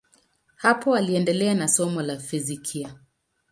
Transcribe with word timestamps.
Hapo 0.55 0.95
aliendelea 0.95 1.55
na 1.55 1.67
somo 1.67 2.01
la 2.01 2.17
fizikia. 2.19 2.95